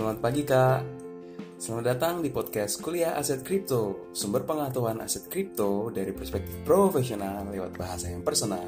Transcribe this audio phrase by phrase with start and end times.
[0.00, 0.80] Selamat pagi Kak.
[1.60, 7.76] Selamat datang di podcast Kuliah Aset Kripto, sumber pengetahuan aset kripto dari perspektif profesional lewat
[7.76, 8.64] bahasa yang personal.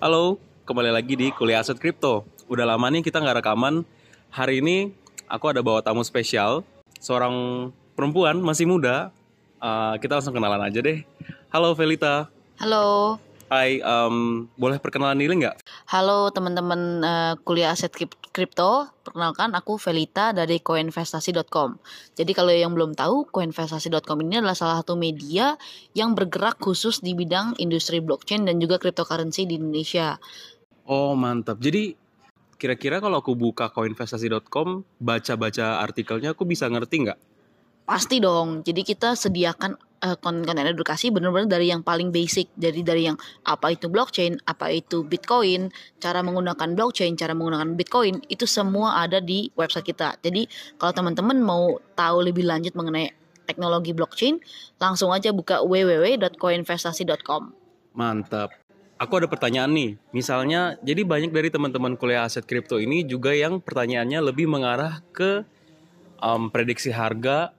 [0.00, 2.24] Halo, kembali lagi di Kuliah Aset Kripto.
[2.48, 3.84] Udah lama nih kita nggak rekaman.
[4.32, 4.96] Hari ini
[5.28, 6.64] aku ada bawa tamu spesial,
[7.04, 9.12] seorang perempuan masih muda.
[9.60, 11.04] Uh, kita langsung kenalan aja deh.
[11.52, 12.32] Halo Velita.
[12.56, 13.20] Halo.
[13.54, 15.62] Hai, um, boleh perkenalan diri nggak?
[15.86, 17.94] Halo teman-teman uh, kuliah aset
[18.34, 18.90] kripto.
[19.06, 21.78] Perkenalkan aku Velita dari koinvestasi.com.
[22.18, 25.54] Jadi kalau yang belum tahu, koinvestasi.com ini adalah salah satu media
[25.94, 30.18] yang bergerak khusus di bidang industri blockchain dan juga cryptocurrency di Indonesia.
[30.90, 31.62] Oh, mantap.
[31.62, 31.94] Jadi
[32.58, 37.18] kira-kira kalau aku buka koinvestasi.com, baca-baca artikelnya aku bisa ngerti nggak?
[37.86, 38.66] Pasti dong.
[38.66, 42.52] Jadi kita sediakan uh, konten edukasi benar-benar dari yang paling basic.
[42.60, 43.16] Jadi dari yang
[43.48, 49.18] apa itu blockchain, apa itu Bitcoin, cara menggunakan blockchain, cara menggunakan Bitcoin, itu semua ada
[49.24, 50.20] di website kita.
[50.20, 50.44] Jadi
[50.76, 53.10] kalau teman-teman mau tahu lebih lanjut mengenai
[53.48, 54.40] teknologi blockchain,
[54.76, 57.42] langsung aja buka www.koinvestasi.com.
[57.96, 58.52] Mantap.
[58.94, 59.90] Aku ada pertanyaan nih.
[60.14, 65.44] Misalnya, jadi banyak dari teman-teman kuliah aset kripto ini juga yang pertanyaannya lebih mengarah ke
[66.22, 67.52] um, prediksi harga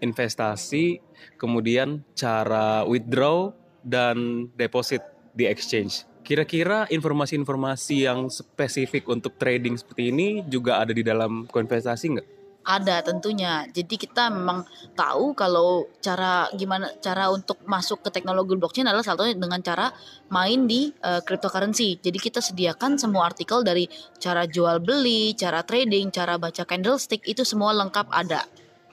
[0.00, 1.00] investasi,
[1.36, 3.52] kemudian cara withdraw
[3.84, 5.00] dan deposit
[5.32, 6.04] di exchange.
[6.20, 12.28] Kira-kira informasi-informasi yang spesifik untuk trading seperti ini juga ada di dalam koinvestasi nggak?
[12.60, 13.64] Ada tentunya.
[13.72, 19.24] Jadi kita memang tahu kalau cara gimana cara untuk masuk ke teknologi blockchain adalah salah
[19.24, 19.88] satunya dengan cara
[20.28, 21.96] main di uh, cryptocurrency.
[22.04, 23.88] Jadi kita sediakan semua artikel dari
[24.20, 28.44] cara jual beli, cara trading, cara baca candlestick itu semua lengkap ada.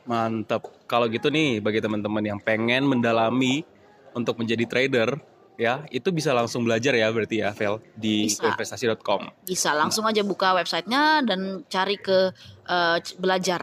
[0.08, 0.72] Mantap.
[0.88, 3.67] Kalau gitu nih bagi teman-teman yang pengen mendalami
[4.16, 5.19] untuk menjadi trader
[5.59, 9.44] ya, itu bisa langsung belajar ya berarti ya Vel di investasi.com.
[9.44, 12.32] Bisa langsung aja buka websitenya dan cari ke
[12.65, 13.61] uh, belajar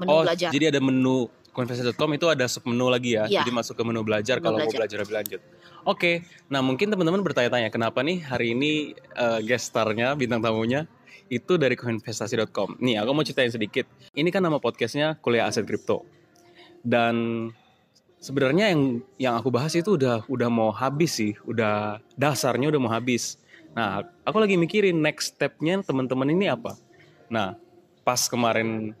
[0.00, 0.50] menu oh, belajar.
[0.50, 1.28] Jadi ada menu
[1.60, 3.28] investasi.com itu ada submenu lagi ya.
[3.28, 3.44] ya.
[3.44, 4.72] Jadi masuk ke menu belajar menu kalau belajar.
[4.72, 5.40] mau belajar lebih lanjut.
[5.82, 6.12] Oke,
[6.48, 10.88] nah mungkin teman-teman bertanya-tanya kenapa nih hari ini uh, guest starnya bintang tamunya
[11.28, 12.80] itu dari koinvestasi.com.
[12.80, 13.88] Nih, aku mau ceritain sedikit.
[14.12, 16.04] Ini kan nama podcastnya Kuliah Aset Kripto.
[16.84, 17.48] Dan
[18.20, 22.92] sebenarnya yang yang aku bahas itu udah udah mau habis sih, udah dasarnya udah mau
[22.92, 23.40] habis.
[23.72, 26.76] Nah, aku lagi mikirin next stepnya teman-teman ini apa.
[27.32, 27.56] Nah,
[28.04, 28.92] pas kemarin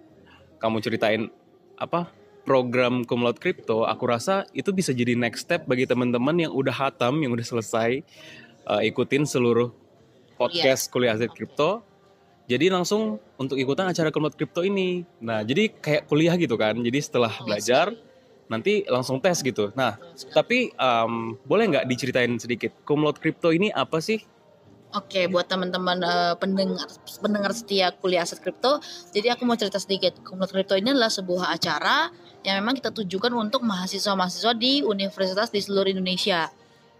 [0.56, 1.28] kamu ceritain
[1.76, 6.74] apa program Kumlaut Crypto, aku rasa itu bisa jadi next step bagi teman-teman yang udah
[6.74, 8.02] hatam, yang udah selesai
[8.66, 9.70] uh, ikutin seluruh
[10.36, 10.92] podcast yeah.
[10.92, 11.86] kuliah aset kripto
[12.50, 15.06] jadi langsung untuk ikutan acara Kumlot Crypto ini.
[15.22, 16.74] Nah, jadi kayak kuliah gitu kan.
[16.74, 17.94] Jadi setelah oh, belajar
[18.50, 19.70] nanti langsung tes gitu.
[19.78, 19.96] Nah,
[20.34, 24.20] tapi um, boleh nggak diceritain sedikit Kumlot Crypto ini apa sih?
[24.92, 26.84] Oke, buat teman-teman uh, pendengar
[27.24, 28.76] pendengar setia kuliah aset kripto,
[29.16, 30.20] jadi aku mau cerita sedikit.
[30.20, 35.62] Kumlot Crypto ini adalah sebuah acara yang memang kita tujukan untuk mahasiswa-mahasiswa di universitas di
[35.62, 36.50] seluruh Indonesia.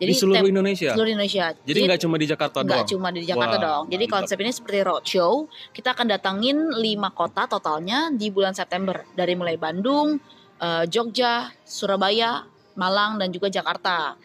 [0.02, 0.90] Jadi di seluruh Indonesia.
[0.98, 1.44] Seluruh Indonesia.
[1.62, 2.70] Jadi nggak cuma di Jakarta doang.
[2.74, 3.84] Nggak cuma di Jakarta Wah, dong.
[3.94, 5.46] Jadi konsep ini seperti roadshow.
[5.70, 10.18] Kita akan datangin lima kota totalnya di bulan September dari mulai Bandung,
[10.58, 12.42] uh, Jogja, Surabaya,
[12.74, 14.18] Malang dan juga Jakarta.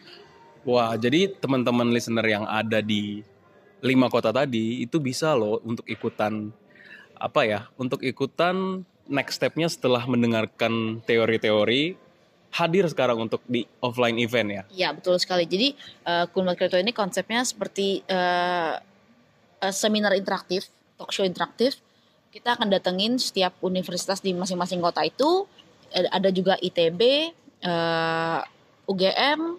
[0.66, 3.22] Wah, jadi teman-teman listener yang ada di
[3.78, 6.50] lima kota tadi itu bisa loh untuk ikutan
[7.14, 7.60] apa ya?
[7.78, 11.96] Untuk ikutan next stepnya setelah mendengarkan teori-teori
[12.48, 14.62] hadir sekarang untuk di offline event ya?
[14.72, 15.44] Iya betul sekali.
[15.44, 15.76] Jadi
[16.08, 18.76] uh, Kulmat Kreator ini konsepnya seperti uh,
[19.60, 21.80] uh, seminar interaktif, talk show interaktif.
[22.28, 25.48] Kita akan datengin setiap universitas di masing-masing kota itu.
[25.88, 27.32] Ada juga ITB,
[27.64, 28.44] uh,
[28.84, 29.56] UGM,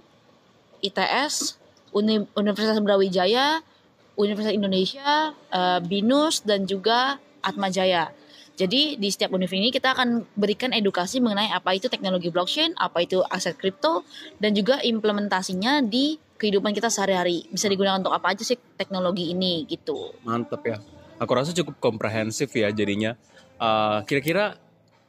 [0.85, 1.57] ITS,
[1.89, 3.65] Uni Universitas Brawijaya,
[4.13, 8.13] Universitas Indonesia, uh, BINUS dan juga Atmajaya.
[8.59, 13.07] Jadi di setiap univ ini kita akan berikan edukasi mengenai apa itu teknologi blockchain, apa
[13.07, 14.03] itu aset kripto,
[14.35, 17.47] dan juga implementasinya di kehidupan kita sehari-hari.
[17.47, 20.11] Bisa digunakan untuk apa aja sih teknologi ini gitu.
[20.27, 20.75] Mantap ya.
[21.23, 23.15] Aku rasa cukup komprehensif ya jadinya.
[23.55, 24.59] Uh, kira-kira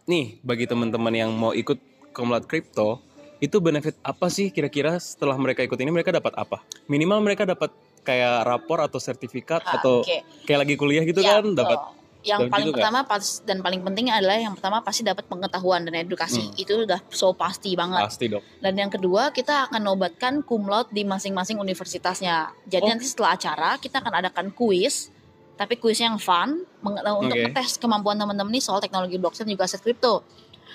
[0.06, 3.02] nih bagi teman-teman yang mau ikut Komlat Kripto,
[3.42, 6.62] itu benefit apa sih kira-kira setelah mereka ikut ini mereka dapat apa?
[6.86, 7.74] Minimal mereka dapat
[8.06, 10.22] kayak rapor atau sertifikat ah, atau okay.
[10.46, 14.12] kayak lagi kuliah gitu ya, kan dapat yang paling gitu pertama pas dan paling penting
[14.12, 16.60] adalah yang pertama pasti dapat pengetahuan dan edukasi hmm.
[16.60, 21.08] itu udah so pasti banget pasti dok dan yang kedua kita akan nobatkan kumlot di
[21.08, 22.90] masing-masing universitasnya jadi oh.
[22.92, 25.08] nanti setelah acara kita akan adakan kuis
[25.56, 27.52] tapi kuis yang fun untuk okay.
[27.52, 30.24] tes kemampuan teman-teman nih soal teknologi blockchain juga aset kripto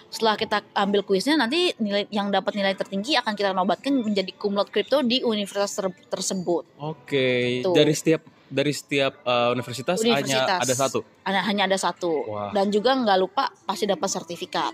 [0.10, 4.70] setelah kita ambil kuisnya nanti nilai yang dapat nilai tertinggi akan kita nobatkan menjadi kumlot
[4.70, 6.64] kripto di universitas ter tersebut.
[6.78, 7.60] Oke.
[7.60, 7.66] Okay.
[7.66, 11.00] Dari setiap dari setiap uh, universitas, universitas hanya ada satu.
[11.26, 12.12] Hanya hanya ada satu.
[12.30, 12.52] Wah.
[12.54, 14.74] Dan juga nggak lupa pasti dapat sertifikat.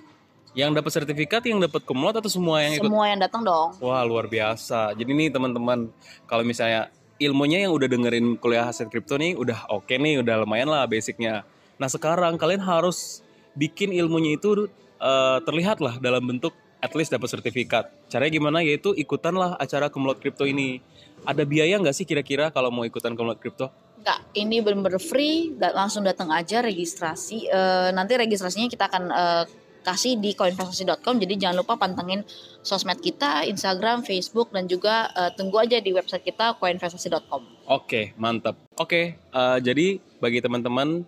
[0.51, 2.91] Yang dapat sertifikat yang dapat kumlot atau semua yang ikut?
[2.91, 3.71] Semua yang datang dong.
[3.79, 4.91] Wah, luar biasa.
[4.99, 5.87] Jadi nih teman-teman,
[6.27, 6.91] kalau misalnya
[7.23, 10.83] ilmunya yang udah dengerin kuliah aset kripto nih udah oke okay nih, udah lumayan lah
[10.83, 11.47] basicnya.
[11.79, 13.23] Nah, sekarang kalian harus
[13.55, 14.67] bikin ilmunya itu
[14.99, 16.51] uh, terlihat lah dalam bentuk
[16.81, 17.93] at least dapat sertifikat.
[18.09, 18.59] Caranya gimana?
[18.65, 20.81] Yaitu ikutanlah acara kumlot kripto ini.
[21.21, 23.69] Ada biaya nggak sih kira-kira kalau mau ikutan kumlot kripto?
[24.01, 27.45] Enggak, ini benar-benar free, langsung datang aja registrasi.
[27.53, 29.45] Uh, nanti registrasinya kita akan uh,
[29.81, 32.21] kasih di koinvestasi.com jadi jangan lupa pantengin
[32.61, 38.55] sosmed kita Instagram Facebook dan juga uh, tunggu aja di website kita koinvestasi.com oke mantap
[38.77, 41.01] oke eh, jadi bagi teman-teman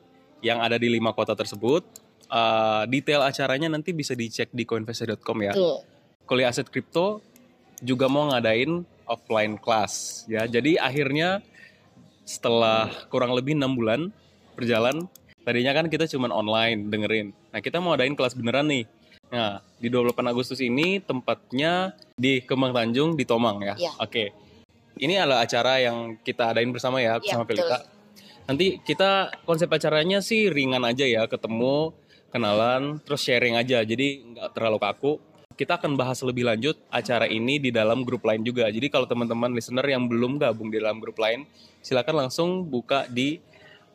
[0.44, 1.86] yang ada di lima kota tersebut
[2.34, 5.86] uh, detail acaranya nanti bisa dicek di koinvestasi.com ya Tuh.
[6.26, 7.22] kuliah aset kripto
[7.86, 11.46] juga mau ngadain offline class ya jadi akhirnya
[12.26, 14.10] setelah kurang lebih enam bulan
[14.58, 15.06] berjalan
[15.44, 17.36] Tadinya kan kita cuma online dengerin.
[17.52, 18.88] Nah, kita mau adain kelas beneran nih.
[19.28, 23.76] Nah, di 28 Agustus ini tempatnya di Kembang Tanjung di Tomang ya.
[23.76, 23.92] ya.
[24.00, 24.32] Oke.
[24.96, 27.84] Ini adalah acara yang kita adain bersama ya, ya sama Pelita.
[28.48, 31.92] Nanti kita konsep acaranya sih ringan aja ya, ketemu,
[32.34, 33.86] kenalan, terus sharing aja.
[33.86, 35.14] Jadi nggak terlalu kaku.
[35.54, 38.66] Kita akan bahas lebih lanjut acara ini di dalam grup lain juga.
[38.74, 41.46] Jadi kalau teman-teman listener yang belum gabung di dalam grup lain,
[41.86, 43.38] silakan langsung buka di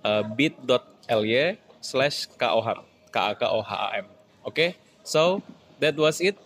[0.06, 2.86] uh, bit.ly slash KOHAM.
[3.10, 4.06] K-A-K-O-H-A-M.
[4.06, 4.70] Oke, okay?
[5.02, 5.42] so
[5.82, 6.36] that was it.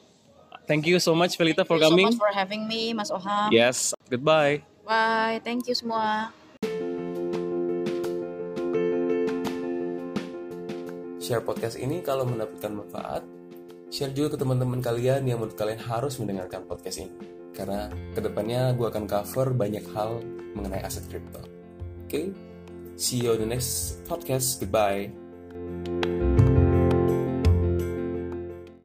[0.65, 2.07] Thank you so much Felita for coming.
[2.07, 3.51] Thank you so much for having me, Mas Oham.
[3.51, 4.63] Yes, goodbye.
[4.87, 6.33] Bye, thank you semua.
[11.23, 13.23] Share podcast ini kalau mendapatkan manfaat,
[13.95, 17.15] share juga ke teman-teman kalian yang menurut kalian harus mendengarkan podcast ini.
[17.55, 20.19] Karena ke depannya gue akan cover banyak hal
[20.59, 21.39] mengenai aset kripto.
[21.39, 22.27] Oke, okay?
[22.99, 24.59] See you on the next podcast.
[24.59, 25.22] Goodbye.